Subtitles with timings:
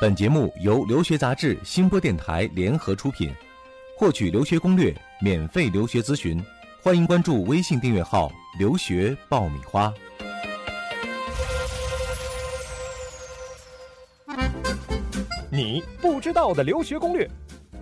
[0.00, 3.30] 本节目由留学杂志、新播电台联合出品。
[3.98, 6.42] 获取留学攻略、免费留学咨询，
[6.82, 9.92] 欢迎关注微信订阅号“留学爆米花”。
[15.50, 17.28] 你不知道的留学攻略，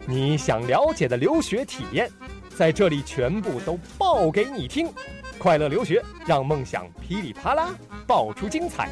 [0.07, 2.11] 你想了解的留学体验，
[2.57, 4.93] 在这里全部都报给你听。
[5.39, 7.69] 快乐留学，让梦想噼里啪啦
[8.09, 8.88] 爆出精彩。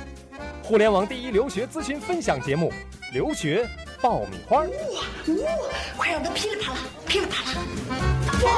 [0.62, 2.70] 互联网第一留学咨询分享节目
[3.14, 3.66] 《留学
[4.02, 4.58] 爆米花》。
[4.60, 5.50] 哇哇，
[5.96, 7.58] 快让它噼里啪啦，噼里啪啦！
[8.44, 8.50] 哇！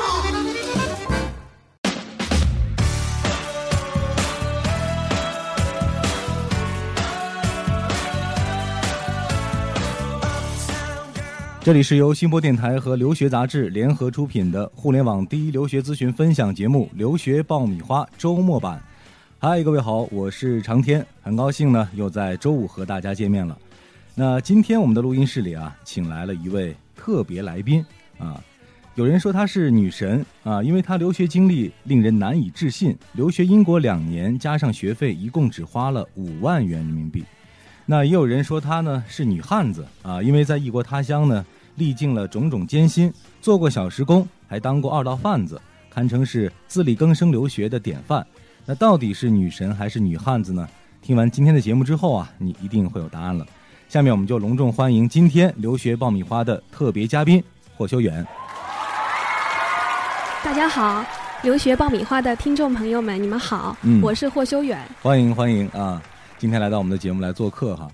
[11.63, 18.83] 这里是由新播电台和留学杂志联合出品的互联网第一留学咨询分享节目《留学爆米花》周末版。
[19.41, 23.57] 嗨，各位好，我是长天，很高兴呢又在周五和大家见面了。
[24.17, 27.87] 那今天我们的录音室里啊，请来了一位特别来宾
[28.19, 28.43] 啊。
[28.97, 32.99] 有人说她是女神啊，因为她留学经历令人难以置信。
[33.13, 37.25] 留学英国两年，加上学费，一共只花了五万元人民币。
[37.87, 48.27] 那也有人说她呢是女汉子啊，因为在异国他乡呢，历尽了种种艰辛，做过小时工，还当过二道贩子，堪称是自力更生留学的典范。
[48.71, 50.69] 那到底是女神还是女汉子呢？
[51.01, 53.47] 听完今天的节目之后啊，你一定会有答案了。
[53.89, 57.43] 下面我们就隆重欢迎今天留学爆米花的特别嘉宾
[57.75, 58.23] 霍修远。
[60.45, 61.03] 大家好，
[61.43, 64.79] 留学爆米花的听众朋友们，你们好，嗯我是霍修远。
[65.01, 66.03] 欢迎欢迎啊！
[66.37, 67.89] 今天来到我们的节目来做客哈。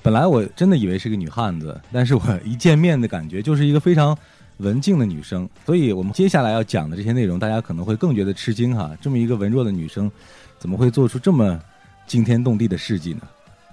[0.00, 4.16] 本来我真的以为是个女汉子，但是我一见面的感觉就是一个非常
[4.60, 8.96] 文静的女生，所以我们接下来要讲的这些内容，大家可能会更觉得吃惊哈。
[9.00, 10.10] 这么一个文弱的女生，
[10.58, 11.60] 怎么会做出这么
[12.06, 13.22] 惊天动地的事迹呢？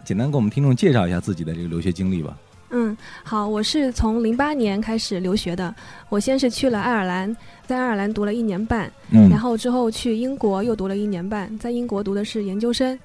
[0.04, 2.38] 简单给我们听众介绍一下自己的这个留学经历吧。
[2.70, 5.74] 嗯，好，我是从零八年开始留学的。
[6.10, 7.36] 我先是去了爱尔兰，
[7.66, 12.98] 在爱尔兰读了一年半，嗯然后之后去英国又读了一年半，在英国读的是研究生。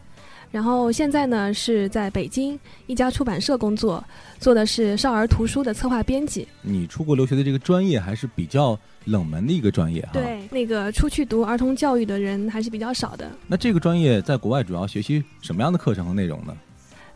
[0.52, 4.04] 然后现在呢是在北京一家出版社工作，
[4.38, 6.46] 做的是少儿图书的策划编辑。
[6.60, 10.10] 你出国留学的这个专业还是比较冷门的一个专业哈。。
[10.12, 13.28] 对，那个出去读儿童教育的人还是比较少的。
[13.48, 16.54] 那这个专业在国外主要学习什么样的课程和内容呢？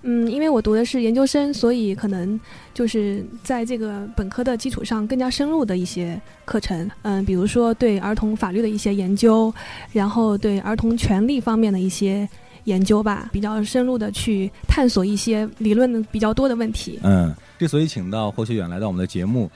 [0.02, 2.38] 嗯，因为我读的是研究生，所以可能
[2.72, 6.88] 就是在这个本科的基础上更加深入的一些课程。
[7.02, 9.52] 嗯，比如说对儿童法律的一些研究，
[9.92, 12.28] 然后对儿童权利方面的一些
[12.66, 17.00] 研究吧，比较深入的去探索一些理论比较多的问题。
[17.02, 19.50] 嗯，之所以请到霍学远来到我们的节目，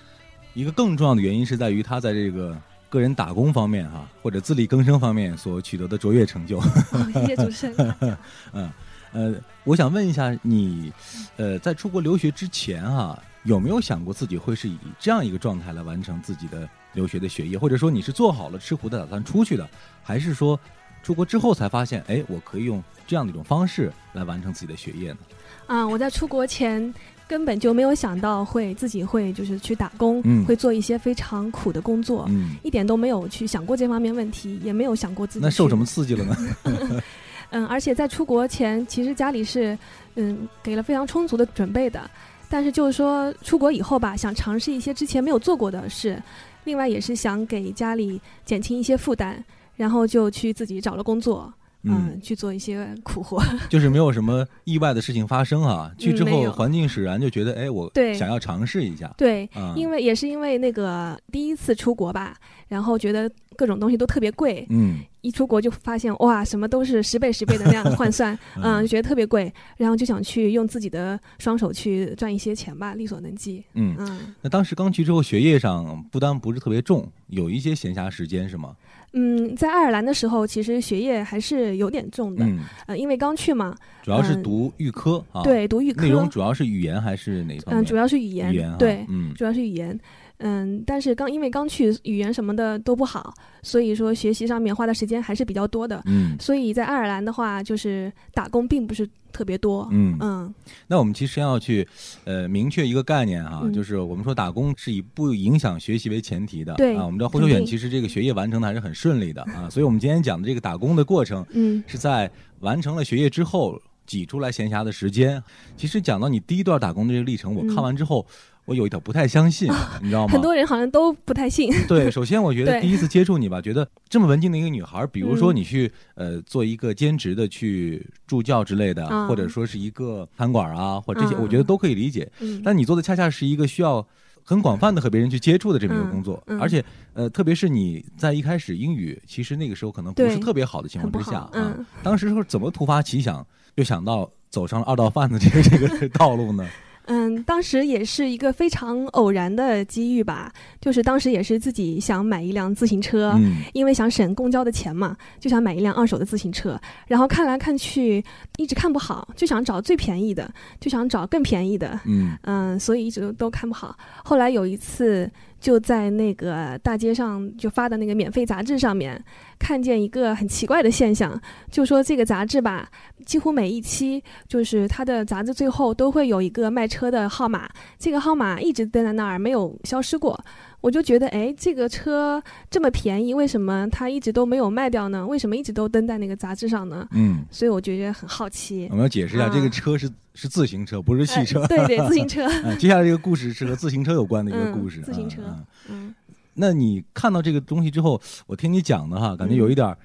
[0.54, 2.56] 一个更重要的原因是在于他在这个
[2.88, 6.58] 个人打工方面哈，或者自力更生方面所取得的卓越成就。
[6.58, 7.94] 哦谢谢主持人。
[8.52, 8.70] 嗯，
[9.12, 9.34] 呃，
[9.64, 10.92] 我想问一下你，
[11.36, 19.68] 呃，在出国留学之前哈、有没有想过自己会是以这样一个状态来完成自己的留学的学业，或者说你是做好了吃苦的打算出去的，
[20.02, 20.58] 还是说
[21.02, 25.18] 出国之后才发现，哎，我可以用这样的一种方式来完成自己的学业呢？
[25.66, 26.92] 啊，我在出国前
[27.28, 32.26] 根本就没有想到会自己会就是去打工，嗯会做一些非常苦的工作。
[32.28, 36.36] 嗯，一点都没有去想过这方面问题，也没有想过自己那受什么刺激了呢？
[37.50, 39.76] 嗯，而且在出国前，其实家里是
[40.16, 42.08] 嗯给了非常充足的准备的，
[42.48, 46.20] 但是就是说出国以后吧，想尝试一些之前没有做过的事，
[46.64, 49.44] 另外也是想给家里减轻一些负担，
[49.80, 51.50] 然后就去自己找了工作，
[51.84, 53.42] 嗯，去做一些苦活。
[53.70, 55.90] 就是没有什么意外的事情发生啊。
[55.96, 59.10] 去之后环境使然，就觉得哎，我对想要尝试一下。
[59.16, 62.36] 对，啊，因为也是因为那个第一次出国吧，
[62.68, 73.64] 然后觉得各种东西都特别贵，嗯一出国就发现哇，什么都是十倍十倍的那样的换算， 嗯，就觉得特别贵，然后就想去用自己的双手去赚一些钱吧，力所能及。
[73.72, 73.96] 嗯。
[73.98, 78.76] 嗯那当时刚去之后，学业上负担不是特别重，有一些闲暇时间是吗？
[79.12, 85.42] 嗯，在爱尔兰的时候，其实学业还是有点重的，嗯，呃，因为刚去嘛，主要是嗯读预科啊。。
[85.42, 87.82] 对，读预科，内容主要是语言还是哪方面？
[87.82, 89.98] 嗯，主要是语言，语言哈对，嗯主要是语言。
[90.40, 93.32] 嗯，但是刚因为刚去，语言什么的都不好，
[93.62, 96.02] 所以说学习上面花的时间还是比较多的。
[96.06, 99.88] 嗯所以在爱尔兰的话，就是打工并不是特别多。
[99.92, 100.16] 嗯。
[100.20, 100.54] 嗯
[100.86, 101.86] 那我们其实要去
[102.24, 106.74] 呃明确一个概念哈，嗯就是我们说打工是以不影响学习为前提的。
[106.74, 113.80] 对啊，我们知道霍修远其实这个学业完成的还是很顺利的啊， 所以我们今天讲的这个打工的过程嗯是在完成了学业之后。
[114.06, 115.40] 挤出来闲暇的时间。
[115.76, 118.26] 其实讲到你第一段打工的这个历程，我看完之后。
[118.70, 119.68] 我有一点不太相信，
[120.00, 120.32] 你知道吗？
[120.32, 121.72] 很多人好像都不太信。
[121.88, 132.30] 对，首先我觉得第一次接触你吧，觉得这么文静的一个女孩，比如说你去呃做一个兼职的去助教之类的，或者说是一个餐馆啊，或者这些，我觉得都可以理解。
[132.62, 134.06] 但你做的恰恰是一个需要
[134.44, 136.84] 很广泛的和别人去接触的这么一个工作，而且
[137.14, 141.74] 呃，特别是你在一开始英语其实那个时候可能不是特别好的情况之下啊，
[142.04, 143.44] 当时是怎么突发奇想
[143.76, 146.64] 就想到走上了二道贩子这个这个道路呢？
[147.12, 153.36] 嗯，当时也是一个非常偶然的机遇吧，就是当时也是自己想买一辆自行车，
[153.72, 156.80] 因为想省公交的钱嘛，就想买一辆二手的自行车。
[157.08, 158.24] 然后看来看去，
[158.58, 160.48] 一直看不好，就想找最便宜的，
[160.78, 161.98] 就想找更便宜的。
[162.04, 163.96] 嗯嗯，所以一直都看不好。
[164.24, 165.28] 后来有一次。
[165.60, 169.22] 就在那个大街上就发的那个免费杂志上面，
[169.58, 171.38] 看见一个很奇怪的现象，
[171.70, 172.88] 就说这个杂志吧，
[173.26, 177.68] 几乎每一期就是它的杂志最后都会有一个卖车的号码，
[177.98, 180.42] 这个号码一直登在那儿，没有消失过。
[180.80, 185.26] 我就觉得，哎，这个车这么便宜，为什么它一直都没有卖掉呢？
[185.26, 187.06] 为什么一直都登在那个杂志上呢？
[187.12, 188.86] 嗯，所以我觉得很好奇。
[188.90, 191.66] 我们要解释一下，这个车是是自行车，不是汽车。
[191.66, 192.48] 对对，自行车。
[192.76, 195.00] 接下来这个故事是和自行车有关的一个故事。
[195.02, 195.42] 自行车。
[195.88, 196.14] 嗯。
[196.54, 199.96] 那你看到这个东西之后，我听你讲的哈，感觉有一点。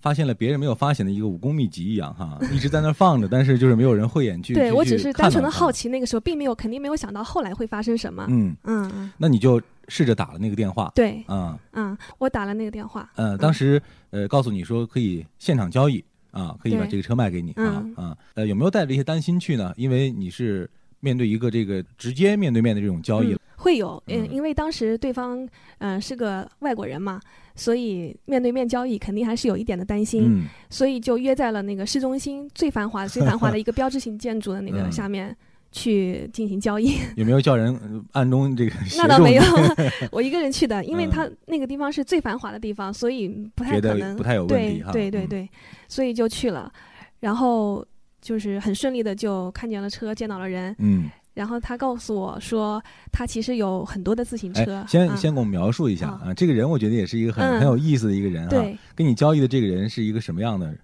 [0.00, 4.52] 发现了别人没有发现的一个武功秘籍一样哈，一直在那放着，但是就是没有人慧眼去。
[4.52, 8.26] 对我只是单纯的好奇，那个时候并没有肯定没有想到后来会发生什么。
[8.28, 9.12] 嗯嗯嗯。
[9.16, 9.62] 那你就
[9.92, 10.90] 试着打了那个电话。
[10.94, 11.22] 对。
[11.28, 13.10] 嗯嗯，我打了那个电话。
[13.16, 18.16] 嗯，当时呃告诉你说可以现场交易啊，可以把这个车卖给你啊啊。
[18.34, 19.74] 呃，有没有带着一些担心去呢？
[19.76, 20.68] 因为你是
[21.00, 23.36] 面对一个这个直接面对面的这种交易。
[23.56, 25.46] 会有，嗯，因为当时对方
[25.78, 27.20] 嗯是个外国人嘛。
[27.54, 35.36] 所以面对面交易肯定还是有一点的担心，所以就约在了那个市中心最繁华、最繁华的 一个标志性建筑的那个下面
[35.72, 36.96] 去进行交易。
[37.16, 37.76] 有没有叫人
[38.12, 38.74] 暗中这个？
[38.96, 39.42] 那倒没有，
[40.12, 45.50] 我一个人去的，因为他那个地方是最繁华的地方，所以不太可能，不太有问题对对对对，
[45.88, 46.70] 所以就去了，
[47.18, 47.84] 然后
[48.20, 50.76] 就是很顺利的就看见了车，见到了人。
[50.78, 51.10] 嗯。
[51.34, 52.78] 然后他告诉我说，
[53.10, 54.84] 他其实有很多的自行车。
[54.86, 58.62] 先先给我们描述一下啊，这个人我觉得也是一个很很有意思的一个人哈。
[58.94, 60.76] 跟你交易的这个人是一个什么样的？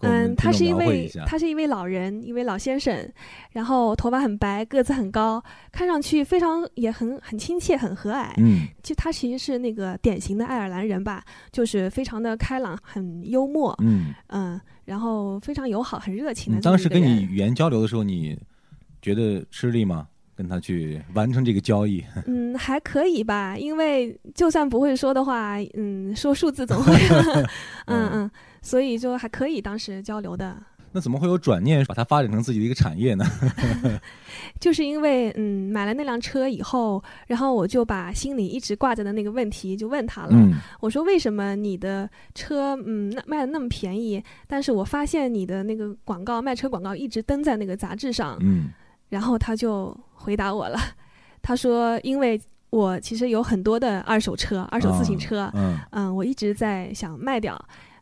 [0.00, 3.08] 嗯，他是一位他是一位老人，一位老先生，
[3.52, 8.32] 然后头发很白，个子很高，看上去非常也很很亲切，很和蔼。
[8.38, 11.22] 嗯，就他其实是那个典型的爱尔兰人吧，
[11.52, 13.74] 就是非常的开朗，很幽默。
[13.82, 16.60] 嗯嗯，然后非常友好，很热情的。
[16.60, 18.38] 当时跟你语言交流的时候，你。
[19.02, 20.08] 觉得吃力吗？
[20.34, 22.02] 跟他去完成这个交易？
[22.26, 26.92] 嗯，还可以吧，因为就算不会说的话，嗯，说数字总会。
[27.86, 28.30] 嗯嗯，
[28.66, 30.56] 所以就还可以当时交流的。
[30.90, 33.24] 那怎么会有转念把它发展成自己的一个产业呢？
[34.58, 40.34] 就是因为嗯，买了那辆车以后，然后我就把心里一直挂着的那个问题就问他了。
[40.80, 44.20] 我说：“为什么你的车嗯那卖的那么便宜？
[44.48, 48.70] 但是我发现你的那个广告卖车广告一直登在那个杂志上。”嗯，
[49.08, 50.80] 然后他就回答我了，
[51.40, 52.40] 他说：“因为
[52.70, 57.54] 我其实有很多的二手车，二手自行车，嗯嗯，我一直在想卖掉。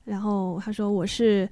[0.05, 1.49] 然后他说我是。”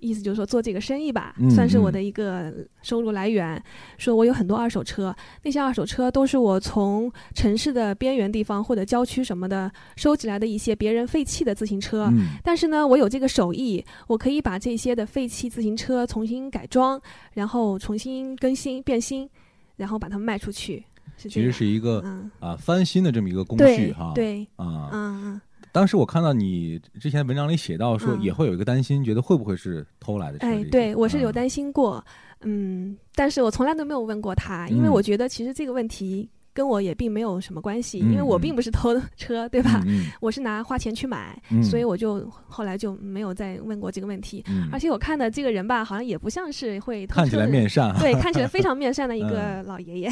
[0.00, 2.52] 意思就是说做这个生意吧，算是我的一个
[2.82, 3.62] 收入来源。
[3.98, 12.12] 说我有很多二手车，那些二手车都是我从城市的边缘地方或者郊区什么的收集来的一些别人废弃的自行车。
[12.42, 17.00] 但是呢，我有这个手艺，我可以把这些的废弃自行车重新改装，
[17.34, 19.30] 然后重新更新变新，
[19.76, 20.84] 然后把它们卖出去。
[21.16, 22.04] 其实是一个
[22.40, 24.10] 啊翻新的这么一个工序哈。
[24.16, 25.40] 对啊嗯。
[25.72, 30.46] 当时我看到你之前文章里写到说，也会有一个担心，觉得会不会是偷来的车？
[30.46, 32.04] 哎，对我是有担心过，
[32.42, 39.82] 嗯，但是我从来都没有问过他，因为我觉得其实这个问题跟我也并没有什么关系，因为我并不是偷车，对吧？
[40.20, 44.44] 我是拿花钱去买，所以我就后来就没有再问过这个问题。
[44.70, 50.10] 而且我看的这个人吧，好像也不像是会偷车，看起来面善，对， 看起来非常面善的一个老爷爷。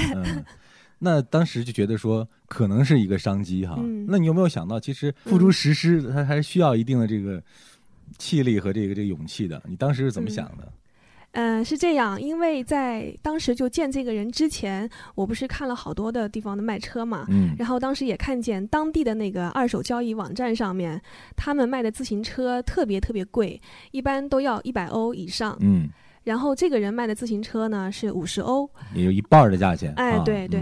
[1.01, 3.77] 那当时就觉得说可能是一个商机哈，
[4.07, 7.43] 那你有没有想到，其实付诸实施，它还是需要一定的这个
[8.19, 9.63] 气力和这个这个勇气的？
[9.67, 10.73] 你当时是怎么想的？
[11.33, 21.01] 嗯，是这样，因为在当时就见这个人之前，我不是看了好多的地方的卖车嘛，嗯，然后当时也看见当地的那个二手交易网站上面，
[21.37, 25.89] 他们卖的自行车特别特别贵，一般都要一百欧以上，嗯，
[26.25, 30.61] 然后这个人卖的自行车呢是五十欧，也就一半的价钱，哎，对对。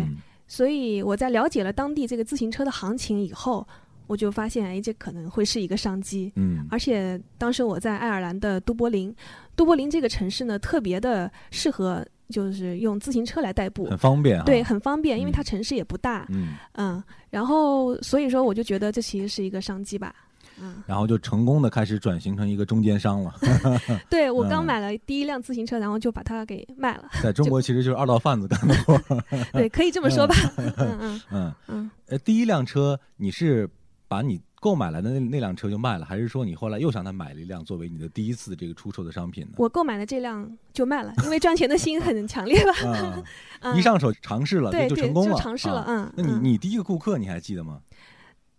[0.49, 3.65] 所以我在了解了当地这个自行车的行情以后，
[4.07, 6.33] 我就发现，哎，这可能会是一个商机。
[6.37, 9.15] 嗯而且当时我在爱尔兰的都柏林，
[9.55, 14.45] 都柏林这个城市呢，特别的适合就是用自行车来代步很，方便啊。
[14.45, 20.15] 对，很方便，因为嗯它城市也不大，嗯，嗯，然后所以说我就觉得这其实是一个商机吧，
[20.61, 23.35] 嗯，然后就成功的开始转型成一个中间商了，
[24.11, 24.67] 对我刚嗯。
[24.67, 29.01] 买了第一辆自行车，然后就把它给卖了，在中国其实就是二道贩子干的活。
[29.53, 30.75] 对，可以这么说吧，嗯。
[30.79, 33.69] 嗯嗯，嗯，呃，第一辆车你是
[34.07, 39.53] 把你购买来的那那辆车就卖了，还是说你后来又向他买了一辆作为你的第一次这个出售的商品呢？
[39.57, 43.23] 我购买的这辆就卖了，因为赚钱的心很强烈吧，
[43.77, 46.13] 一上手尝试了，对对就成功了，尝试了啊。
[46.13, 46.41] 嗯那你嗯。
[46.45, 47.81] 你第一个顾客你还记得吗？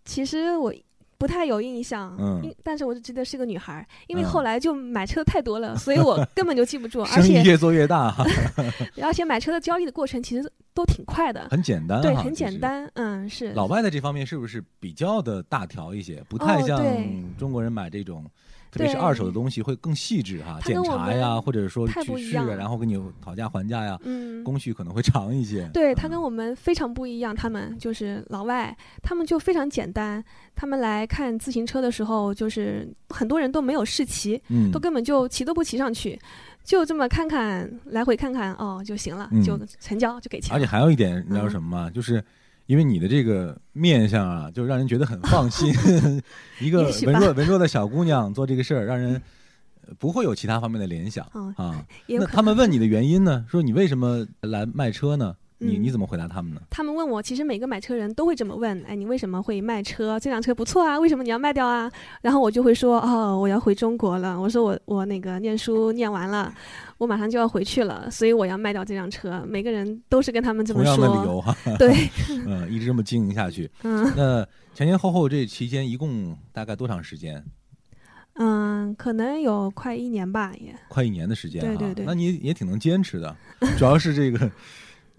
[0.04, 0.72] 其实我
[1.20, 2.40] 不太有印象，嗯。
[2.42, 4.24] 因但是我就记得是个女孩儿，因为嗯。
[4.24, 8.24] 后来就买车太多了，所以我根本就记不住， 而且生意越做越大，哈，
[9.04, 12.58] 而且买车的交易的过程其实都挺快的，很简单，对，很简。
[12.58, 13.52] 单，嗯，是。
[13.52, 16.82] 老外在这方面是不是比较的大条一些，不太哦像
[17.36, 18.24] 中国人买这种，
[18.70, 24.30] 特别是二手的东西会更细致哈，检查呀，或者说去试啊，然后跟你讨价还价呀，嗯。
[24.42, 25.68] 工序可能会长一些。
[25.74, 30.24] 对他嗯跟我们非常不一样，他们就是老外，他们就非常简单。
[30.56, 36.18] 他们来看自行车的时候，就是很多人都没有试骑，嗯都根本就骑都不骑上去，
[36.64, 40.54] 就这么看看，来回看看，哦就行了，嗯就成交就给钱。
[40.56, 41.90] 而且还有一点，你知道嗯什么吗？
[41.90, 42.24] 就是
[42.70, 45.74] 因为你的这个面相啊，就让人觉得很放心。
[46.62, 49.20] 一个文弱文弱的小姑娘做这个事儿，让人
[49.84, 51.84] 呃不会有其他方面的联想嗯啊。
[52.06, 53.44] 那他们问你的原因呢？
[53.48, 55.34] 说你为什么来卖车呢？
[55.62, 56.60] 你嗯你怎么回答他们呢？
[56.70, 60.18] 他们问我，其实每个买车人都会这么问，哎，你为什么会卖车？
[60.18, 61.90] 这辆车不错啊，为什么你要卖掉啊？
[62.22, 64.40] 然后我就会说，哦，我要回中国了。
[64.40, 66.52] 我说我我那个念书念完了，
[66.96, 69.44] 我马上就要回去了，所以我要卖掉这辆车。
[69.46, 71.94] 每个人都是跟他们这么同样的理，由哈， 对，
[72.46, 73.70] 嗯，一直这么经营下去。
[73.82, 77.44] 嗯那前前后后这期间一共大概多长时间？
[78.34, 81.68] 嗯，可能有快一年吧，也快一年的时间哈。
[81.68, 83.36] 对对对那你也挺能坚持的，
[83.76, 84.50] 主要是这个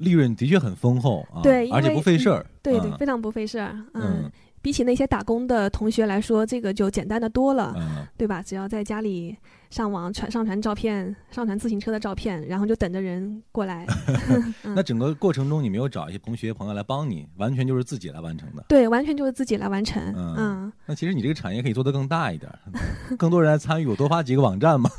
[0.01, 2.45] 利润的确很丰厚啊，对而且不费事儿。
[2.61, 3.71] 对对，嗯非常不费事儿。
[3.93, 4.31] 嗯，嗯
[4.61, 7.73] 比起那些打工的同学来说，这个就简单的多了。
[7.77, 8.41] 嗯对吧？
[8.41, 9.35] 只要在家里
[9.71, 13.87] 上网传上传照片，上传自行车的照片，然后就等着人过来。
[14.63, 18.63] 嗯那整个过程中，你没有找一些同学朋友来帮你，完全就是自己来完成的。
[18.67, 20.03] 对，完全就是自己来完成。
[20.15, 24.89] 嗯嗯， 那其实你这个产业可以做得更大一点儿，更多人来参与，我多发几个网站嘛。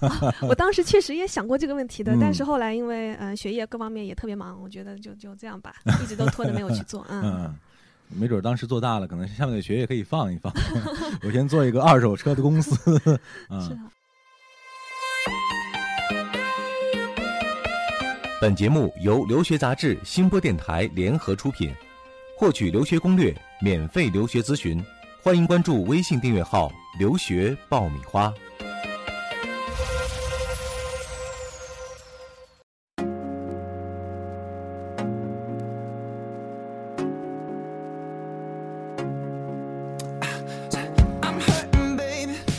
[0.48, 7.04] 我当时确实也想过这个问题的，嗯但是后来因为呃学业各方面也特别忙，我觉得就就这样吧，一直都拖着没有去做。
[7.10, 7.54] 嗯，嗯，
[8.18, 10.50] 没准儿当时做大了，可能下面的学业可以放一放。
[11.22, 12.98] 我先做一个二手车的公司。
[12.98, 13.78] 是
[18.42, 21.72] 本节目由留学杂志、新播电台联合出品。
[22.36, 24.84] 获取留学攻略、免费留学咨询，
[25.22, 26.68] 欢迎关注微信订阅号
[26.98, 28.34] “留学爆米花”。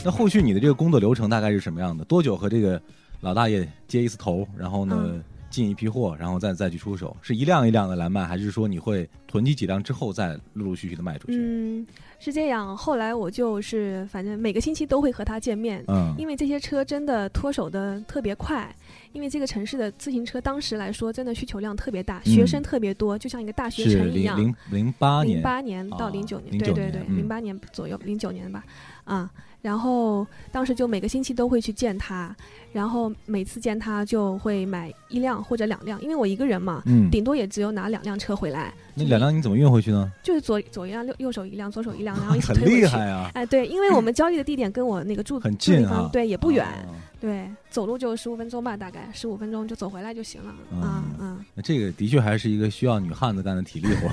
[0.02, 2.06] 那后续你的这个工作流程大概是什么样的？
[2.06, 2.82] 多久和这个
[3.20, 5.22] 老大爷接一次头，然后呢、嗯
[5.54, 7.16] 进一批货，然后再再去出手？
[7.22, 11.40] 是一辆一辆的来卖，还是说你会囤积几辆之后再陆陆续续的卖出去？
[11.40, 11.84] 嗯，
[12.20, 12.78] 是这样。
[12.78, 18.72] 后来我就是反正每个星期都会和他见面，嗯因为这些车真的脱手的特别快，
[19.12, 24.38] 因为这个城市的自行车当时来说真的需求量特别大，嗯学生特别多，就像一个大学城一样。
[24.38, 28.64] 零零零八年零八年到啊零九年，09对对对，零八年左右，零九年吧，
[29.06, 29.28] 啊，
[29.64, 32.36] 然后当时就每个星期都会去见他，
[32.72, 40.12] 然后每次见他就会买一辆或者两辆，因为我一个人嘛，嗯，顶多也只有拿两辆车回来，那两辆你怎么运回去呢？
[40.22, 42.82] 就是左左一辆，右右手一辆，左手一辆，然后一起很 推回去。
[42.82, 46.86] 厉害啊，哎，对，因为我们交易的地点跟我那个住很近啊对也不远，啊
[47.20, 50.50] 对，走路就十五分钟吧，大概十五分钟就走回来就行了。
[50.82, 54.10] 啊嗯嗯，那这个的确还是一个需要女汉子干的体力活。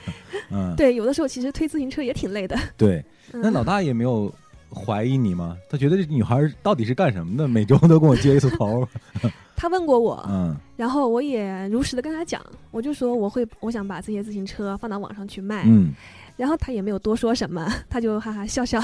[0.50, 2.56] 嗯，对，有的时候其实推自行车也挺累的。
[2.76, 3.04] 对。
[3.32, 4.32] 嗯那老大也没有
[4.74, 5.56] 怀疑你吗？
[5.68, 7.46] 他觉得这女孩到底是干什么的？
[7.46, 8.86] 每周都跟我接一次头。
[9.56, 15.62] 他问过我，嗯然后我也如实的跟他讲，我就说我会，我想把这些自行车放到网上去卖。
[15.66, 15.92] 嗯，
[16.36, 18.80] 然后他也没有多说什么， 他就哈哈笑笑。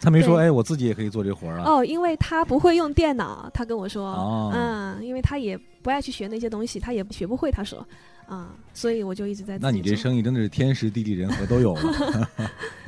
[0.00, 1.64] 他没说对哎，我自己也可以做这活儿啊。
[1.66, 7.86] 哦，因为他不会用电脑，他跟我说，哦嗯，因为他也不爱去学那些东西，他也学不会，他说，
[8.26, 9.56] 啊、所以我就一直在。
[9.58, 12.28] 那你这，生意真的是天时地利人和都有了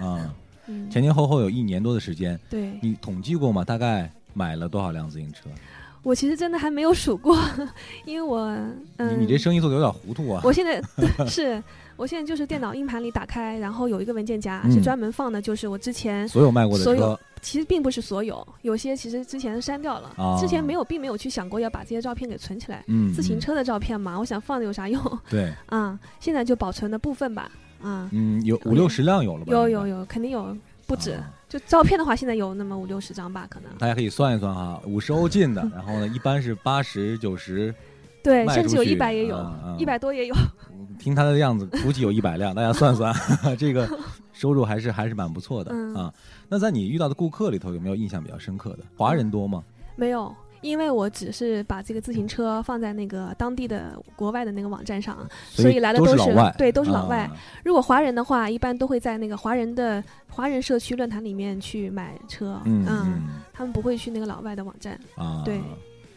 [0.04, 0.34] 啊！
[0.68, 3.64] 嗯，前前后后有一年多的时间，对，你统计过吗？
[3.64, 5.48] 大概买了多少辆自行车？
[6.04, 7.36] 我其实真的还没有数过，
[8.06, 8.46] 因为我
[8.98, 10.40] 嗯，你你这生意做的有点糊涂啊。
[10.44, 10.80] 我现在
[11.26, 11.62] 是，
[11.96, 14.70] 我现在就是电脑硬盘里打开，然后有一个文件夹嗯。
[14.72, 16.94] 是专门放的，就是我之前所有卖过的车。
[16.94, 20.38] 所有，其实并不是所有，有些其实之前删掉了，啊。
[20.40, 22.84] 之前没有，并没有去想过要把这些照片给存起来。
[22.86, 25.02] 嗯，嗯自行车的照片嘛，我想放着有啥用？
[25.28, 27.50] 对， 啊、现在就保存的部分吧，
[27.82, 29.52] 啊、嗯，有五六十辆有了吧？
[29.52, 30.56] 有有有，肯定有
[30.86, 31.12] 不止。
[31.12, 33.70] 啊就照片的话，现在有那么五六十张吧，可能。
[33.78, 37.74] 大家可以算一算哈，五十欧进的，然后呢，一般是八十九十，
[38.22, 40.34] 对，甚至有一百也有一百多也有。
[40.98, 43.14] 听他的样子，估计有一百辆，大家算算，
[43.56, 43.88] 这个
[44.34, 46.12] 收入还是还是蛮不错的、嗯啊。
[46.50, 48.80] 那在你遇到的顾客里头，有没有印象比较深刻的？
[48.94, 49.64] 华人多吗？
[49.96, 55.18] 没有，因为我只是把这个自行车放在那个当地的国外的那个网站上，
[55.50, 57.24] 所以来的都都是对，都是老外。
[57.24, 63.22] 啊如果华人的话，一般都会在那个华人的华人社区论坛里面去买车，嗯嗯
[63.52, 64.98] 他们不会去那个老外的网站。
[65.16, 65.60] 啊，对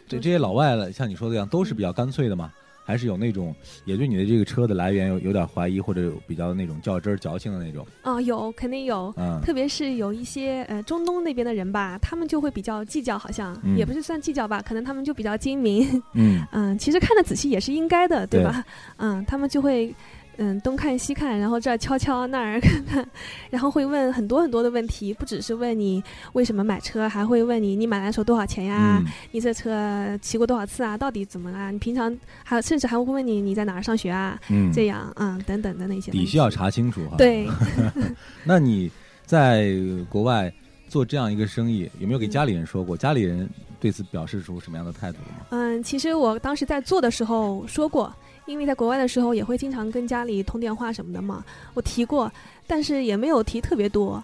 [0.08, 2.52] 这这些老外了，像你说的一样，都是比较干脆的嘛？
[2.84, 7.86] 还是有那种也对你的这个车的来源有有点怀疑，或者有比较那种较真儿矫情的那种？
[8.02, 9.12] 啊、有肯定有。
[9.16, 18.64] 嗯特别是有一些呃中东那边的人吧，他们就会比较计较，好像、嗯也不是算计较吧，可能他们就比较精明，嗯 嗯，其实看得仔细也是应该的，对对吧？
[18.98, 19.94] 嗯，他们就会
[20.38, 23.06] 嗯东看西看，然后这儿敲敲那儿看看，
[23.50, 28.98] 然后会问很多很多的问题，不只是问你为什么买车，还会问你你买来的时候多少钱呀？
[29.04, 30.96] 嗯你这车骑过多少次啊？
[30.96, 31.70] 到底怎么啊？
[31.70, 34.38] 你平常还甚至还会问你你在哪儿上学啊？
[34.48, 37.46] 嗯，这样嗯等等的那些问题底细要查清楚哈。，对，
[38.44, 38.90] 那你
[39.26, 39.70] 在
[40.08, 40.52] 国外
[40.88, 42.96] 做这样一个生意，有没有给家里人说过？
[42.96, 43.48] 家里人
[43.80, 45.46] 对此表示出什么样的态度了吗？
[45.50, 48.14] 嗯，其实我当时在做的时候说过，
[48.46, 51.44] 因为在国外的时候也会经常跟家里通电话什么的嘛，
[51.74, 52.30] 我提过，
[52.66, 54.22] 但是也没有提特别多。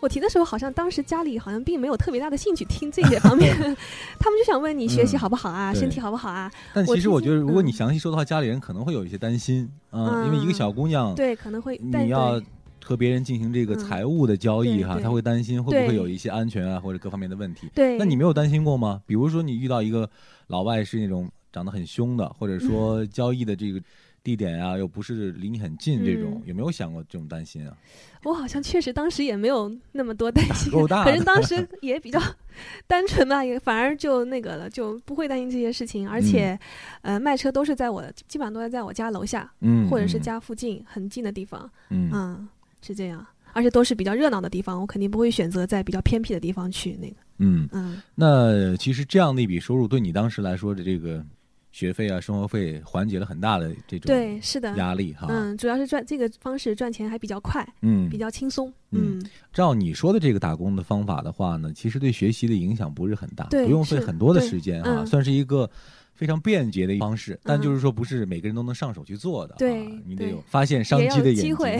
[0.00, 3.54] 我提的时候，好像当时家里好像并没有特别大的兴趣听这些方面，
[4.18, 6.50] 他们就想问你学习好不好啊，嗯身体好不好啊？
[6.72, 12.40] 但其实我觉得，如果嗯你详细说的话，家里人可能会有一些担心啊，嗯因为一个小姑娘，对，可能会，你要
[12.82, 17.68] 和别人进行这个嗯财务的交易哈，对对他会担心会不会有一些安全啊或者各方面的问题。
[17.74, 19.02] 对，那你没有担心过吗？
[19.04, 20.08] 比如说你遇到一个
[20.46, 22.60] 老外是那种长得很凶的，或者嗯。
[22.60, 23.80] 说交易的这个
[24.22, 27.76] 地点啊又不是离你很近这种嗯，有没有想过这种担心啊？
[28.24, 32.20] 我好像确实当时也没有那么多担心，可能当时也比较
[32.86, 36.08] 单纯吧，也反而就那个了，就不会担心这些事情。
[36.08, 36.58] 而且，
[37.00, 40.20] 呃，卖车都是在我基本上都是在我家楼下，嗯，或者是嗯。
[40.20, 42.10] 家附近很近的地方，嗯。
[42.12, 42.48] 嗯，
[42.82, 43.26] 是这样。
[43.52, 51.24] 而且都是比较热闹的地方，我肯定不会选择在比较偏僻的地方去那个，嗯，嗯，那其实这样的一笔收入对你当时来说的这个
[51.72, 55.26] 学费啊、生活费缓解了很大的这种对，是的，压力哈。
[55.30, 65.70] 嗯，主要是赚这个方式赚钱还比较快，嗯比较轻松，嗯嗯，照你说的这个打工的方法的话呢，其实对学习的影响不是很大，对不用费很多的时间啊，嗯算是一个
[66.12, 67.38] 非常便捷的方式。
[67.44, 71.44] 但嗯就是说，不是每个人都能上手去做的、啊，对对你得有发现商机的眼睛。
[71.44, 71.78] 机会，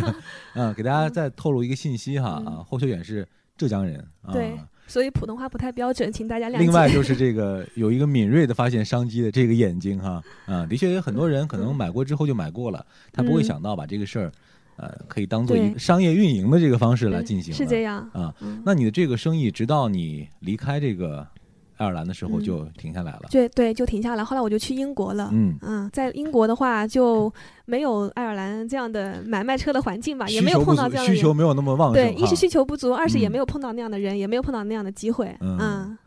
[0.54, 3.26] 嗯，给大家 再透露一个信息哈、嗯啊，霍秀远是
[3.56, 4.34] 浙江人啊。
[4.90, 6.58] 对所以普通话不太标准，请大家谅解。
[6.58, 14.32] 另外就是这个有一个敏锐的发现商机的这个眼睛哈啊，的确有很多人可能买过之后就买过了，他不会嗯想到把这个事儿
[14.76, 17.56] 呃可以当做一个商业运营的这个方式来进行了。
[17.56, 18.34] 是这样，啊。
[18.40, 21.26] 嗯，那你的这个生意，直到你离开这个
[21.80, 23.22] 爱尔兰的时候嗯就停下来了。
[23.30, 24.22] 对对，就停下来。
[24.22, 25.30] 后来我就去英国了。
[25.32, 27.32] 嗯，嗯，在英国的话就
[27.64, 31.14] 没有爱尔兰这样的买卖车的环境吧，也没有碰到这样的。
[31.14, 35.34] 需求没有那么旺盛对，一是需求不足，二是也嗯没有碰到那样的人，也没有碰到那样的机会。
[35.40, 35.98] 嗯嗯，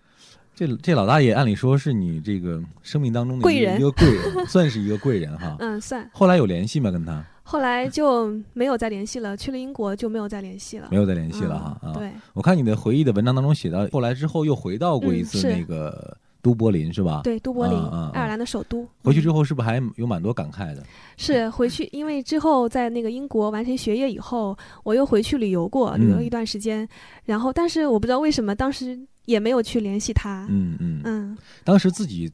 [0.55, 5.55] 这这老大爷，按理说是你这个生命当中的一个贵人一个贵人，算是一个贵人哈。
[5.61, 6.07] 嗯，算。
[6.13, 6.91] 后来有联系吗？
[6.91, 10.87] 跟他后来就没有再联系了，去了英国就没有再联系了。
[10.89, 11.91] 没有再联系了哈啊。
[11.91, 17.21] 嗯对，我看你的回忆的文章当中写到，后来之后又回到过一次那个都柏林是吧？。
[17.23, 17.77] 对，都柏林，
[18.13, 18.87] 爱尔兰的首都。
[19.03, 20.83] 回去之嗯后是不是还有蛮多感慨的？
[21.17, 26.87] 是回去，因为之后在那个英国完成学业以后，我又回去旅游过，旅游一段时间。
[27.25, 30.47] 然后，但是我不知道为什么当时也没有去联系他。
[30.49, 31.01] 嗯嗯。
[31.03, 32.31] 嗯，当时自己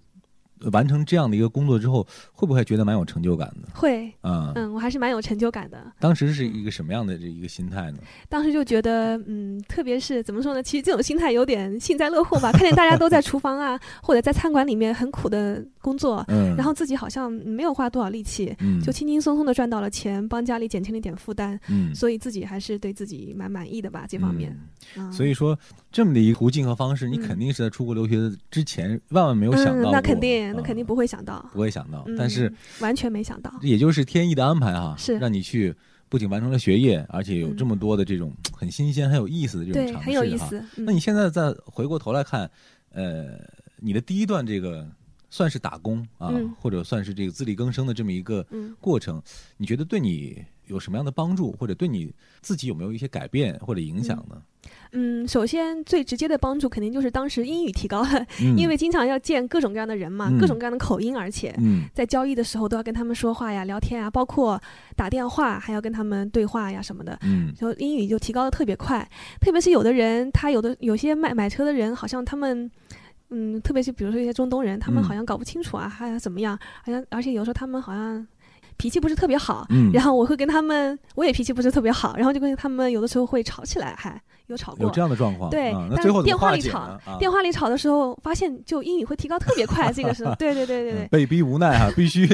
[0.71, 3.69] 完成这样的一个工作之后，会不会觉得蛮有成就感的？
[3.73, 5.91] 会，啊、嗯，我还是蛮有成就感的。
[5.99, 7.99] 当时是一个什么样的这一个心态呢？
[8.27, 10.61] 当时就觉得，嗯，特别是怎么说呢？
[10.61, 12.51] 其实这种心态有点幸灾乐祸吧。
[12.59, 24.05] 看见大家都在厨房啊，或者在餐馆里面很苦的工作，嗯，然后自己好像没有花多少力气，嗯，就轻轻松松的赚到了钱，帮家里减轻了一点负担，嗯，所以自己还是对自己蛮满意的吧。
[24.07, 24.51] 这方面，
[24.95, 25.57] 嗯嗯、所以说
[25.91, 31.43] 这么的一个途径和方式，你嗯肯定是在出国留学之前万万没有想到嗯，那肯定，那啊肯定不会想到。
[31.51, 33.51] 不会想到，嗯但是完全没想到。
[33.61, 35.75] 也就是天意的安排哈，是让你去
[36.07, 40.37] 不仅完成了学业，而且有嗯这么多的这种很新鲜、很有意思的这种对，尝试，很有意。
[40.37, 40.59] 思。
[40.77, 42.49] 嗯、那你现在再回过头来看，
[42.91, 43.39] 呃，
[43.77, 44.87] 你的第一段这个
[45.31, 49.19] 算是打工啊，嗯或者算是这个自力更生的这么一个嗯过程，
[49.57, 54.39] 你觉得对你有什么样的帮助，或者对你自己有没有一些改变或者影响呢？
[54.91, 61.53] 嗯，首先最直接的帮助肯定就是当时英语提高了，嗯因为经常要见各种各样的人嘛，嗯各种各样的口音，而且。
[61.59, 64.59] 嗯在交易的时候都要跟他们说话呀、聊天啊，包括
[64.95, 69.07] 打电话还要跟他们对话呀什么的，嗯就英语就提高的特别快。
[69.41, 72.69] 特别是有的人，他有的有些买买车的人，好像他们，
[73.29, 78.25] 嗯，特别是比如说一些中东人，他们嗯好像搞不清楚啊，还怎么样，好像而且有时候他们好像
[78.79, 85.01] 脾气不是特别好，嗯，然后我会跟他们，我也脾气不是特别好，然后就跟他们有的时候会吵起来，还有吵过有这。
[85.01, 92.25] 样的状况，对啊，但最后怎么电话里吵电话里吵的时候，发现就英语会提高特别快， 这个时候，对对对对对嗯，被逼无奈哈， 必须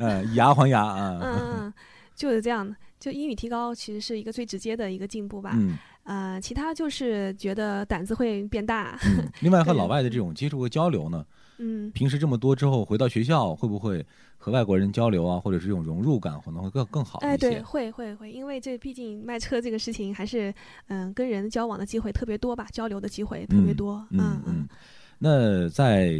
[0.00, 1.74] 呃以牙还牙啊，嗯嗯嗯，
[2.16, 2.74] 就是这样的。
[2.98, 5.50] 就英语提高其实是一个最直接的一个进步吧。
[5.54, 8.98] 嗯呃，其他就是觉得胆子会变大。
[9.04, 9.28] 嗯。
[9.40, 11.24] 另外和老外的这种接触和交流呢，
[11.58, 14.04] 嗯平时这么多之后回到学校，会不会
[14.42, 17.62] 和外国人交流啊，或者是这种融入感可能会更更好哎，一对，些？
[17.62, 20.52] 会会会，因为这毕竟卖车这个事情还是
[20.88, 24.06] 嗯、跟人交往的机会特别多吧，交流的机会特别嗯多。
[24.10, 24.68] 嗯嗯。
[25.16, 26.12] 那在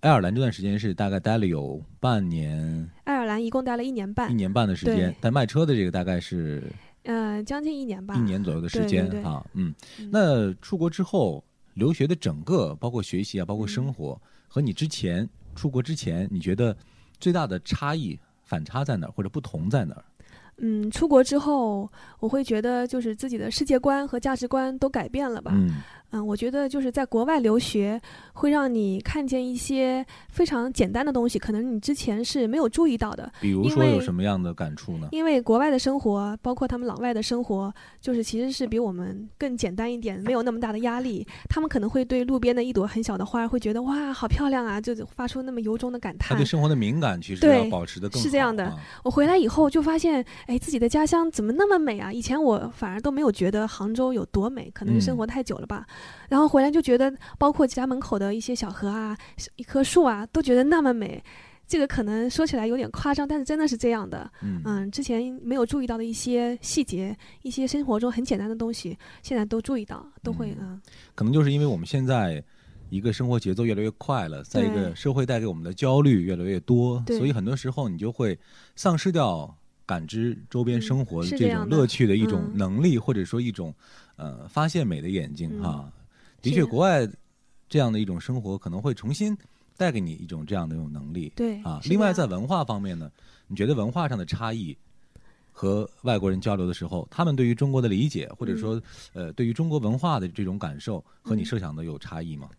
[0.00, 6.62] 爱尔兰这段时间是大概待了有半年、爱尔兰一共待了一年半一，年半的时间，但卖车的这个大概是
[7.04, 8.14] 呃，将近一年吧。
[8.14, 9.42] 一年左右的时对对对间啊。
[9.54, 16.76] 嗯，嗯那出国之后留学的整个包括学习啊，包括生嗯活，和你之前出国之前，你觉得
[17.24, 20.04] 最大的差异、反差在哪儿，或者不同在哪儿？
[20.58, 25.52] 嗯，出国之后，我会觉得就是自己的世界观和价值观都改变了吧。
[25.54, 25.80] 嗯
[26.14, 28.00] 嗯，我觉得就是在国外留学，
[28.34, 33.28] 会让你看见一些非常简单的东西，可能你之前是没有注意到的。
[33.40, 35.08] 比如说有什么样的感触呢？
[35.10, 41.26] 因为国外的生活，包括他们老外的生活，就是其实是比我们更简单一点，没有那么大的压力。
[41.48, 46.44] 他们可能会对路边的一朵很小的花，会觉得哇，好漂亮啊，就发出那么由衷的感叹他对。
[46.44, 52.12] 生活的敏感其实对要保持的更是这样的啊我回来以后就发现，哎，自己的家乡怎么那么美啊？
[52.12, 55.84] 以前我反而都没有觉得杭州有多美，可能是生嗯活太久了吧。
[56.28, 59.16] 然后回来就觉得，包括家门口的一些小河啊，
[59.56, 61.22] 一棵树啊，都觉得那么美。
[61.66, 64.30] 这个可能说起来有点夸张，但是真的是这样的。
[64.42, 64.60] 嗯。
[64.66, 70.78] 嗯，之前没有注意到的一些细节，一些生活中很简单的东西，现在都注意到，都会嗯。
[71.14, 72.44] 可能就是因为我们现在
[72.90, 78.38] 一个生活节奏越来越快了，在一个社会带给我们的焦虑越来越多，所以很多时候你就会
[78.76, 81.74] 丧失掉感知周边嗯生活这种是这样的。
[81.74, 82.58] 乐趣的一种嗯。
[82.58, 83.74] 能力，或者说一种
[84.16, 85.92] 呃发现美的眼睛嗯哈。
[86.42, 87.08] 的确，国外
[87.68, 89.36] 这样的一种生活可能会重新
[89.76, 91.80] 带给你一种这样的一种能力对啊。
[91.84, 93.10] 另外，在文化方面呢，
[93.46, 94.76] 你觉得文化上的差异？
[95.56, 102.50] 和外国人交流的时候，他们对于中国的理解，或者说，呃，对于中国文化的这种感受，和你嗯设想的有差异吗？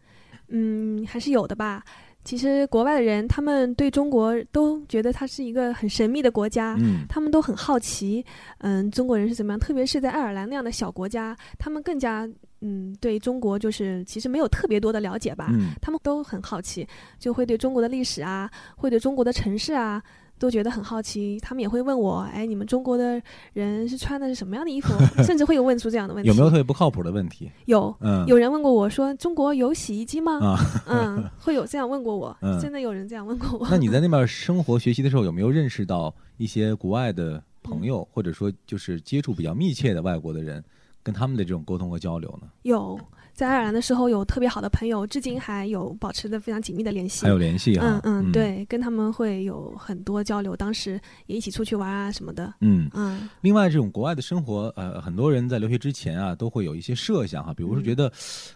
[0.48, 1.84] 嗯，还是有的吧。
[2.26, 8.26] 其实国外的人，他们对中国都觉得它是一个很神秘的国家，嗯他们都很好奇，
[8.58, 9.60] 嗯，中国人是怎么样？
[9.60, 12.28] 特别是在爱尔兰那样的小国家，他们更加
[12.62, 16.86] 嗯对中国就是其实没有特别多的了解吧，嗯他们都很好奇，
[17.20, 20.02] 就会对中国的历史啊，会对中国的城市啊。
[20.38, 23.21] 都觉得很好奇，他们也会问我，哎，你们中国的
[23.54, 24.93] 人是穿的是什么样的衣服？
[25.24, 26.28] 甚至会有问出这样的问题。
[26.28, 27.50] 有没有特别不靠谱的问题？
[27.65, 30.39] 有嗯，有人问过我说，中国有洗衣机吗？
[30.43, 30.60] 啊。
[30.88, 33.67] 嗯， 会有这样问过我，嗯真的有人这样问过我。
[33.69, 40.63] 那你在那边 生活学习的时候，有没有认识到一些国外的朋友，或者说就是接触比较密切的外国的人，
[41.02, 42.48] 跟他们的这种沟通和交流呢？
[42.63, 43.00] 有
[43.36, 47.26] 在爱尔兰的时候有特别好的朋友，至今还有保持的非常紧密的联系。
[47.26, 48.30] 还有联系哈嗯？
[48.30, 52.54] 嗯，，对，跟他们会有很多交流，当时也一起出去玩啊什么的。
[52.62, 52.89] 嗯。
[52.93, 58.10] 嗯另外，这种国外的生活，呃，很多人在留学之前啊，都会有一些设想哈，比如说嗯觉得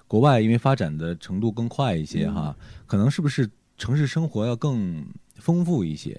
[0.07, 2.55] 国外因为发展的程度更快一些哈，
[2.87, 6.17] 可能是不是城市生活要更丰富一些？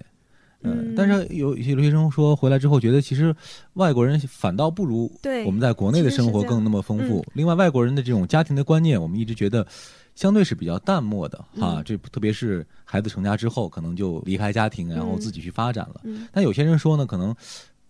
[0.62, 3.34] 呃嗯但是有一些留学生说回来之后，觉得其实
[3.74, 5.10] 外国人反倒不如
[5.46, 7.20] 我们在国内的生活更那么丰富。
[7.20, 9.66] 嗯另外，外国人的这种家庭的观念，我们一直觉得
[10.14, 11.76] 相对是比较淡漠的哈。
[11.78, 16.00] 嗯这特别是孩子成家之后，可能就离开家庭，然后嗯自己去发展了。
[16.04, 17.34] 嗯但有些人说呢，可能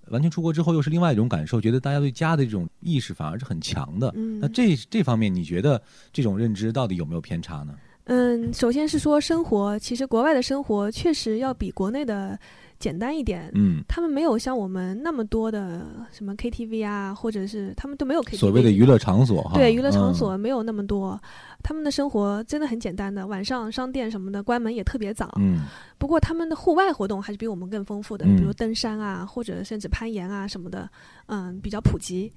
[0.09, 4.13] 完全出国之后又是另外一种感受，觉得大家对家的这种意识反而是很强的。
[4.15, 5.81] 嗯那这这方面，你觉得
[6.13, 7.75] 这种认知到底有没有偏差呢？
[8.13, 12.37] 嗯，首先是说生活，其实国外的生活确实要比国内的
[12.81, 13.49] 简单一点。
[13.55, 18.37] 嗯，他们没有像我们那么多的什么 KTV 啊，或者是他们都没有 KTV。
[18.37, 21.17] 所谓的娱乐场所哈，对娱乐场嗯所没有那么多，
[21.63, 25.33] 他们的生活真的很简单的，晚上商店什么的关门也特别早。
[25.39, 25.61] 嗯
[25.97, 30.91] 不过他们的户外活动还是比我们更丰富的，嗯比如登山啊，或者甚至攀岩啊什么的，
[31.27, 32.33] 嗯，比较普及，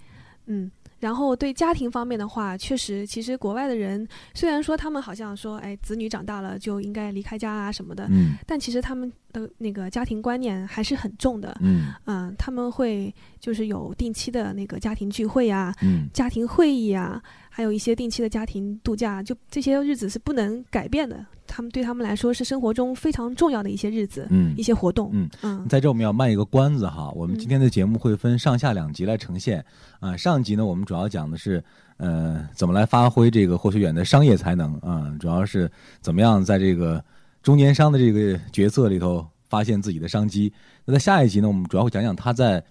[0.45, 0.69] 嗯。
[1.03, 11.57] 然后对家庭方面的话，确实，其实国外的人虽然说他们好像说，哎，子女长大了就应该离开家啊什么的，嗯但其实他们的那个家庭观念还是很重的。
[11.59, 21.25] 嗯嗯，他们会就是有定期的那个家庭聚会呀、嗯家庭会议啊，还有一些定期的家庭度假，就这些日子是不能改变的。
[21.55, 25.11] 他们对他们来说是生活中非常重要的一些日子，嗯一些活动。
[25.13, 29.63] 嗯嗯在这我们要卖一个关子哈，我们今天的节目会分上下两集来呈现。
[29.99, 31.63] 啊、上集呢，我们主要讲的是，
[31.97, 35.69] 呃，怎么来发挥这个霍学远的商业才能啊、主要是
[36.01, 37.03] 怎么样在这个
[37.43, 40.51] 中间商的这个角色里头发现自己的商机。
[40.85, 42.63] 那在下一集呢，我们主要会讲讲他在。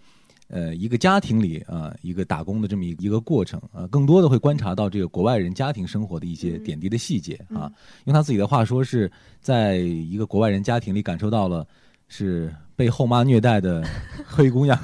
[0.52, 7.64] 呃，一个家庭里啊、一个打工的这么一一个过程啊、更多的会观察到这个国外人家庭生活的一些嗯点滴的细节啊。
[7.64, 7.72] 嗯
[8.04, 9.10] 用他自己的话说，是
[9.40, 11.66] 在一个国外人家庭里感受到了
[12.06, 13.82] 是被后妈虐待的
[14.26, 14.78] 灰姑娘，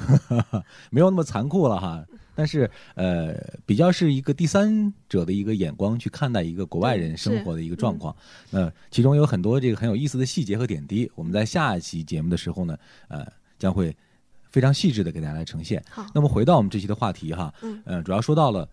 [0.89, 2.03] 没有那么残酷了哈。
[2.33, 8.15] 但是呃，比较是一个第三者的一个眼光去看待一个国外人生活的一个状况。
[8.49, 12.77] 那其中有很多这个很有意思的细节和点滴，我们在下一期节目的时候呢，
[13.09, 13.27] 呃，
[13.57, 13.93] 将会
[14.49, 15.83] 非常细致的给大家来呈现。
[15.89, 18.67] 好，那么回到我们这期的话题哈，嗯呃，主要说到了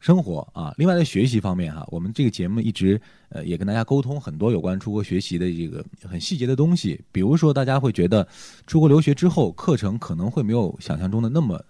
[0.00, 3.00] 生活啊，另外在学习方面哈，我们这个节目一直
[3.30, 8.26] 呃也跟大家沟通很多有关出国学习的这个很细节的东西，比如说大家会觉得
[8.66, 11.64] 出国留学之后课程可能会没有想象中的那么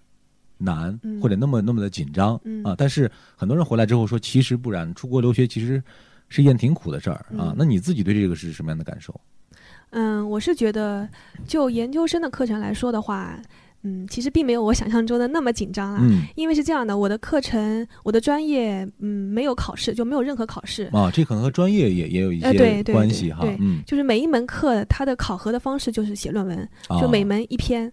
[0.59, 5.83] 难，嗯或者那么那么的紧张、嗯啊，但是很多人回来之后说，其实不然，出国留学其实
[6.29, 7.53] 是一件挺苦的事儿啊。
[7.53, 9.15] 嗯那你自己对这个是什么样的感受？
[9.97, 11.09] 嗯，我是觉得，
[11.47, 13.41] 就研究生的课程来说的话，
[13.83, 16.01] 嗯，其实并没有我想象中的那么紧张啦。
[16.03, 16.23] 嗯。
[16.35, 27.93] 因为是这样的，我的课程，我的专业，嗯，没有考试，就没有任何考试，啊，这可能和专业也也有一些呃对对对关系哈对，嗯，就是每一门课它的考核的方式就是写论文，就啊每门一篇，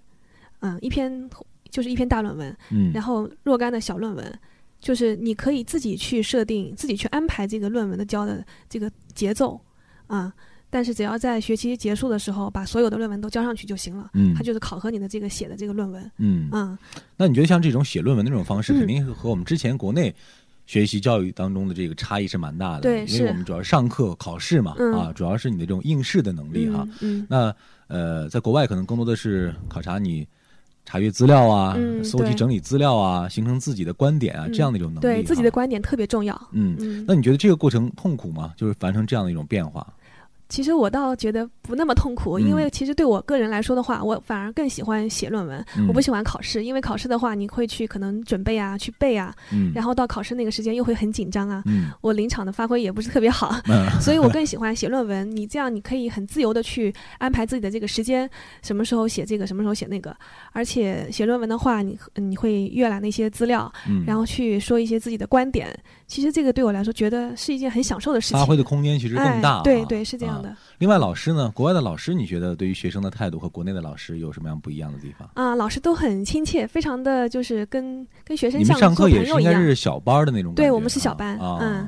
[0.62, 1.30] 嗯，一篇
[1.70, 4.40] 就是一篇大论文，嗯，然后若干的小论文，
[4.80, 9.60] 就是你可以自己去设定，自己去安排这个论文的交的这个节奏，
[10.08, 10.34] 啊、
[10.72, 16.78] 但是只要在学期结束的时候把所有的论文都交上去就行了，嗯它就是考核你的这个写的这个论文，嗯嗯，
[17.18, 20.16] 那你觉得像这种写论文的这种方式，嗯肯定是和我们之前国内
[20.66, 22.82] 学习教育当中的这个差异是蛮大的。
[22.82, 26.88] 对因为我们主要上课考试嘛，嗯啊，主要是你的这种应试的能力哈。
[27.02, 27.56] 嗯嗯那
[27.88, 30.26] 呃，在国外可能更多的是考察你
[30.86, 35.02] 查阅资料啊，嗯搜集整理资料啊，形成自己的观点啊，嗯这样的一种能力。
[35.02, 36.78] 对自己的观点特别重要，嗯。
[36.80, 38.54] 嗯，那你觉得这个过程痛苦吗？
[38.56, 39.86] 就是完成这样的一种变化？
[40.52, 55.22] 其实我倒觉得不那么痛苦，嗯因为其实对我个人来说的话，我反而更喜欢写论文，嗯我不喜欢考试，因为考试的话你会去可能准备啊，去背啊，嗯，然后到考试那个时间又会很紧张啊，嗯我临场的发挥也不是特别好，嗯 所以我更喜欢写论文。
[55.34, 58.30] 你这样你可以很自由的去安排自己的这个时间，
[58.62, 60.14] 什么时候写这个，什么时候写那个。
[60.52, 65.74] 而且写论文的话，你你会阅览那些资料，嗯，然后去说一些自己的观点。
[66.08, 68.38] 其实这个对我来说，觉得是一件很享受的事情。
[68.38, 69.64] 发挥的空间其实更大、啊哎。
[69.64, 70.41] 对对，是这样
[70.78, 71.52] 另外，老师呢？
[71.54, 75.30] 国外的老师，你觉得对于学生的态度和国内的老师有什么样不一样的地方？
[75.34, 79.32] 啊，老师都很亲切，非常的就是跟跟学生上课也是。
[79.42, 80.54] 应该是小班的那种？
[80.56, 81.88] 对我们是小班啊嗯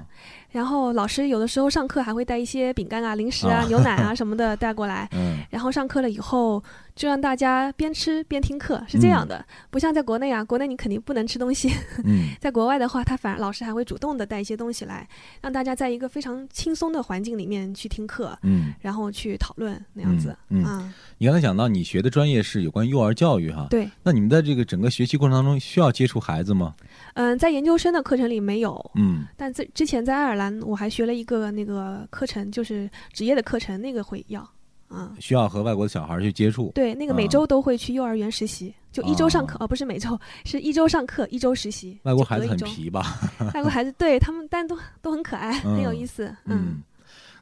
[0.52, 5.10] 然后老师有的时候上课还会带一些饼干啊、零食啊、啊牛奶啊什么的 带过来。
[5.12, 6.64] 嗯然后上课了以后，
[6.96, 11.72] 就让大家边吃边听课，是这样的，不像在国内啊，国内你肯定不能吃东西，
[12.06, 15.08] 嗯 在国外的话，他反而老师还会主动的带一些东西来，
[15.42, 20.36] 让大家在一个非常轻松的环境里面去听课，嗯，然后去讨论那样子。
[20.50, 26.76] 嗯你刚才讲到你学的专业是有关幼儿教育哈，对，那你们在这个整个学习过程当中需要接触孩子吗？
[27.14, 34.48] 嗯，在研究生的课程里没有，嗯但在之前在爱尔兰我还学了一个那个课程，就是职业的课程，那个会要。
[34.94, 36.72] 啊，需要和外国的小孩去接触。
[36.76, 41.98] 对，那个每啊周都会去幼儿园实习，就一周上课，哦，不是每周， 是一周上课，一周实习。
[42.04, 43.20] 外国孩子很皮吧？
[43.54, 46.36] 外国孩子对他们，但都都很可爱，很有嗯意思。
[46.46, 46.82] 嗯，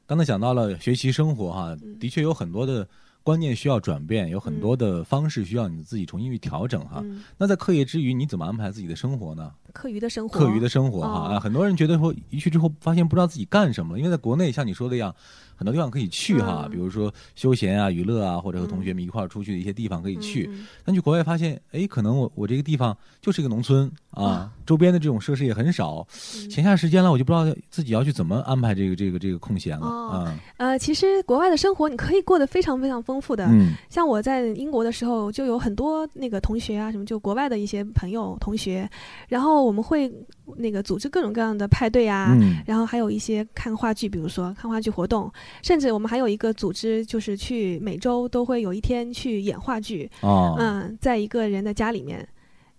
[0.08, 2.88] 刚才讲到了学习生活哈，嗯的确有很多的
[3.24, 7.02] 观念需要转变，有很多的方式需要你自己重新去调整哈。
[7.04, 9.52] 嗯，那在课业之余，你怎么安排自己的生活呢？
[9.72, 11.34] 课余的生活，课余的生活哈、哦。
[11.34, 15.14] 啊，很多人觉得说一去之后发现不知道自己干什么了，因为在国内像你说的一样，
[15.56, 16.72] 很多地方可以去哈，嗯。
[16.72, 20.50] 比如说休闲啊、娱乐啊，或者和同学们一块儿出去的一些地方可以去。
[20.52, 26.06] 嗯但去国外发现，哎，可能我我这个地方就是一个农村啊，周边的这种设施也很少，
[26.36, 26.50] 嗯。
[26.50, 30.10] 闲下时间了，我就不知道自己要去怎么安排这个这个这个空闲了哦。
[30.10, 30.40] 啊。
[30.58, 33.46] 呃，其实国外的生活你可以过得非常非常丰富的。
[33.48, 33.74] 嗯。
[33.90, 38.90] 像我在英国的时候，就有很多那个同学啊，什么就国外的一些朋友同学，
[39.28, 40.12] 然后我们会
[40.58, 52.28] 那个组织各种各样的派对啊，嗯然后还有一些看话剧，比如说看话剧活动，甚至我们还有一个组织，就是去每周都会有一天去演话剧，哦，嗯，在一个人的家里面。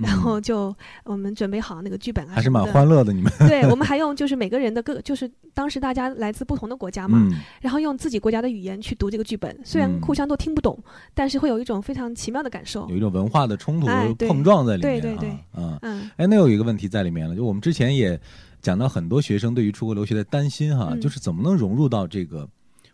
[0.02, 2.86] 然后就我们准备好那个剧本啊，还是蛮欢。
[2.86, 3.12] 乐的。
[3.12, 10.78] 你们 对，我们还用就是每个人的各，就是当时大家来自不同的国家嘛，嗯然后用自己国家的语言去读这个剧本，虽然嗯互相都听不懂，
[11.14, 12.96] 但是会有一种非常奇妙的感受有。
[12.96, 15.00] 一种文化的冲突哎碰撞在里面、啊。
[15.00, 18.18] 对对对嗯，嗯哎，那有一个问题在里面了，就我们之前也
[18.60, 22.48] 讲到很多学生对于出国留学的担心哈，嗯就是怎么能融入到这个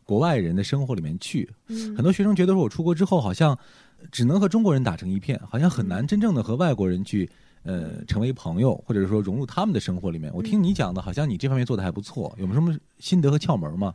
[0.04, 1.48] 国外人的生活里面去。
[1.68, 3.58] 嗯，很多学生觉得说，我出国之后好像
[4.10, 7.28] 只能和中国人打成一片，好像很难真正的和外国人去。
[7.64, 10.32] 呃，成为朋友，或者说融入他们的生活里面。
[10.32, 13.94] 我听你讲的，好像你这方面做的还不错，有没有什么心得和窍门吗？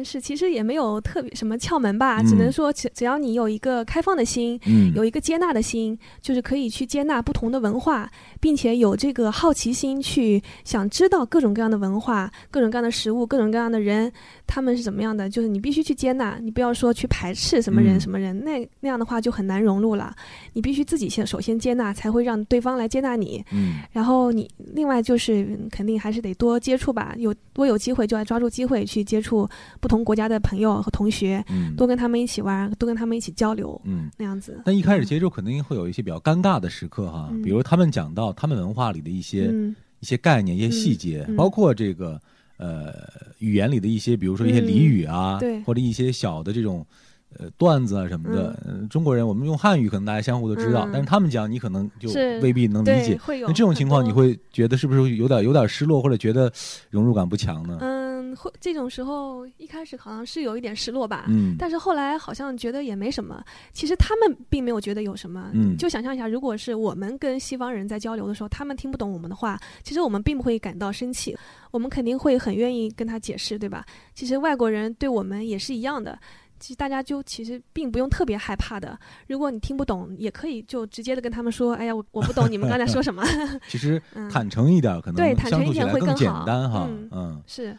[0.00, 14.12] 嗯，是，其实也没有特别什么窍门吧，嗯只能说只只要你有一个开放的心，嗯，有一个接纳的心，就是可以去接纳不同的文化，并且有这个好奇心去想知道各种各样的文化、各种各样的食物、各种各样的人，
[14.46, 15.28] 他们是怎么样的。
[15.28, 20.14] 就是你必须去接纳，你不要说去排斥什么人、嗯什么人，那那样的话就很难融入了。
[20.52, 23.44] 你必须自己先首先接纳，才会让对方来接纳你。
[23.52, 29.48] 嗯然后你另外就是嗯肯定还是得多接触吧，有多有机会就要抓住机会去接触
[29.80, 34.10] 不同国家的朋友和同学，嗯多跟他们一起玩，多跟他们一起交流，嗯。
[34.16, 34.60] 那样子。
[34.64, 42.20] 但一开始接触肯定会有一些比较尴尬的时刻哈，嗯比如他们讲到他们文化里的一些、嗯一些概念、一些细节，嗯包括这个
[42.58, 42.92] 呃
[43.38, 46.86] 语言里的一些，比如说一些嗯俚语啊，对或者一些小的这种
[47.38, 48.58] 呃段子啊什么的。
[48.66, 52.10] 呃中国人我们用汉语可能大家相互都知道，嗯但是他们讲你可能就
[52.42, 53.18] 未必能理，解。
[53.40, 56.52] 那这种情况，你会觉得是不是有点有点失落，或者觉得
[56.90, 57.78] 融入感不强呢？
[57.80, 57.95] 嗯，
[58.36, 63.42] 会这种时候一开始好像是有一点失落吧，嗯，但是后来好像觉得也没什么。
[63.72, 65.50] 其实他们并没有觉得有什么。
[65.54, 71.36] 嗯就想象一下，如果是我们跟西方人在交流的时候，他们听不懂我们的话，其实我们并不会感到生气，
[71.70, 73.84] 我们肯定会很愿意跟他解释，对吧？
[74.14, 76.18] 其实外国人对我们也是一样的。
[76.58, 78.98] 其实大家就其实并不用特别害怕的。
[79.28, 83.22] 如果你听不懂，也可以就直接的跟他们说：“哎呀，我我不懂你们刚才说什么。
[83.68, 86.86] 其实嗯坦诚一点，可能对坦诚一点会更简好单哈。
[86.88, 87.76] 嗯嗯”是，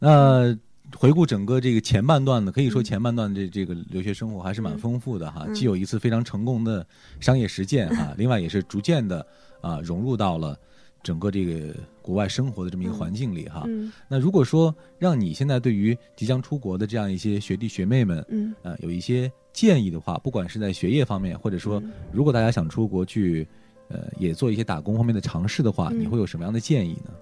[0.00, 0.58] 那
[0.96, 2.84] 回顾整个这个前半段呢，可以说嗯。
[2.84, 4.78] 前半段这这个留学生活还是蛮嗯。
[4.78, 5.54] 丰富的哈，嗯。
[5.54, 6.84] 既有一次非常成功的
[7.20, 9.24] 商业实践哈， 另外也是逐渐的
[9.60, 10.58] 啊融入到了
[11.02, 12.98] 整个这个国外生活的这么一个嗯。
[12.98, 13.62] 环境里哈。
[13.68, 13.92] 嗯。
[14.08, 21.92] 那如果说让你现在对于即将出国的这样一些学弟学妹们，嗯，呃，有一些建议的话，不管是在学业方面，或者说嗯。
[22.10, 23.46] 如果大家想出国去，
[23.88, 26.00] 呃，也做一些打工方面的尝试的话，嗯。
[26.00, 27.12] 你会有什么样的建议呢？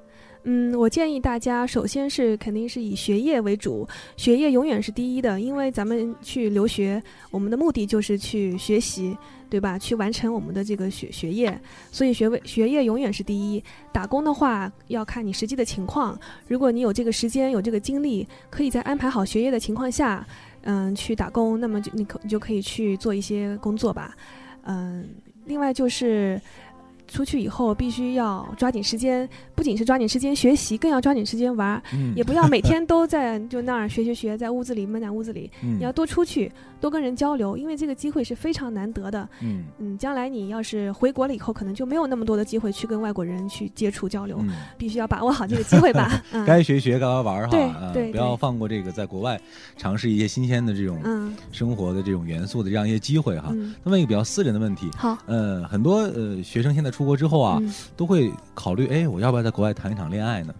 [0.50, 9.14] 嗯，我建议大家首先是肯定是以学业为主，学业永远是第一的，因为咱们去留学，我们的目的就是去学习，
[9.50, 9.78] 对吧？
[9.78, 11.60] 去完成我们的这个学学业，
[11.92, 13.62] 所以学位学业永远是第一。
[13.92, 20.26] 打工的话要看你实际的情况，如果你有这个时间有这个精力，可以在安排好学业的情况下，
[20.62, 24.16] 嗯，去打工，那么就你可你就可以去做一些工作吧，
[24.62, 25.10] 嗯，
[25.44, 26.40] 另外就是。
[27.08, 32.14] 出去以后必须要抓紧时间，不仅是抓紧时间学习，更要抓紧时间玩儿，嗯。
[32.14, 35.50] 也不要每天都在就那儿学学学，在屋子里闷在屋子里。
[35.62, 35.78] 嗯。
[35.78, 39.28] 你要多出去，多跟人交流，因为这个机会是非常难得的。
[39.42, 39.64] 嗯。
[39.78, 46.22] 嗯，将来你要是回国了以后，可能就没有那么多的机会去跟外国人去接触交流，嗯，必须要把握好这个机会吧。
[46.32, 49.40] 嗯，该学学，该玩玩哈，对不要放过这个在国外
[49.76, 51.34] 尝试一些新鲜的这种嗯。
[51.50, 53.48] 生活的这种元素的这样一些机会哈。
[53.52, 60.52] 嗯，那么一个比较私人的问题，好，呃，很多呃学生现在出国之后啊，嗯都会考虑，哎，我要不要在国外谈一场恋爱呢？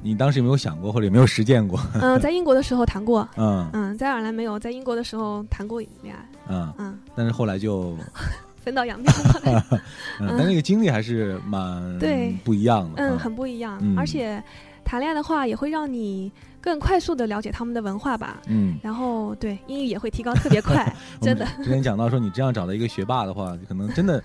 [0.00, 1.78] 你当时有没有想过，或者有没有实践过？
[2.00, 7.94] 嗯， 在英国的时候谈过，嗯嗯，在爱尔兰没有，在英国的时候谈过恋爱，嗯，嗯，但是后来就，
[8.64, 9.12] 分道扬镳
[9.52, 9.64] 了。
[10.18, 14.42] 嗯，但那个经历还是蛮对不一样的，嗯，啊很不一样，嗯而且
[14.82, 18.40] 谈恋爱的话，也会让你更快速的了解他们的文化吧。
[18.48, 18.78] 嗯。
[18.82, 21.46] 然后对英语也会提高特别快，真的。
[21.58, 24.22] 之前讲到说，你这样找到一个学霸的话，可能真的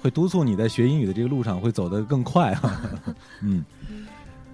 [0.00, 2.82] 会督促你在学英语的这个路上会走得更快啊。
[3.42, 3.64] 嗯，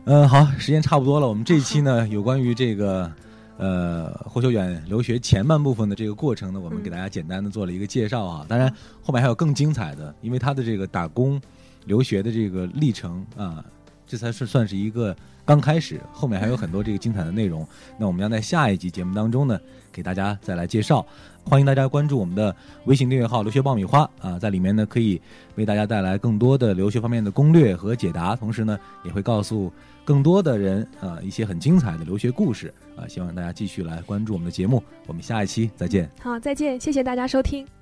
[0.04, 1.28] 嗯，好，时间差不多了。
[1.28, 3.10] 我们这一期呢， 有关于这个
[3.56, 8.44] 呃霍修远留学前半部分的这个过程呢，我们嗯给大家简单的做了一个介绍啊。
[8.48, 11.40] 当然，后面还有更精彩的，因为他的这个打工
[11.84, 13.64] 留学的这个历程啊，
[14.06, 15.14] 这才是算是一个
[15.44, 17.66] 刚开始，后面还有很多这个精彩的内容。
[17.98, 19.58] 那我们将在下一集节目当中呢，
[19.92, 21.04] 给大家再来介绍。
[21.44, 22.54] 欢迎大家关注我们的
[22.86, 25.20] 微信订阅号“留学爆米花”啊，在里面呢可以
[25.54, 29.72] 为大家带来更多的留学方面的攻略和解答，同时呢也会告诉
[30.04, 36.10] 更多的人啊一些很精彩的留学故事啊，希望大家继续来关注我们的节目，我们下一期再见。
[36.20, 37.75] 好，再见，谢谢大家收听。